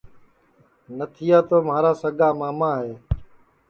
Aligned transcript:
نتھیا 0.97 1.39
تو 1.49 1.57
مھارا 1.67 1.91
سگا 2.01 2.29
ماما 2.39 2.71
ہے 2.81 2.93